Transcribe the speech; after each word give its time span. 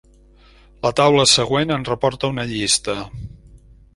La 0.85 0.91
taula 0.99 1.25
següent 1.33 1.75
en 1.77 1.85
reporta 1.91 2.31
una 2.35 2.45
llista. 2.53 2.99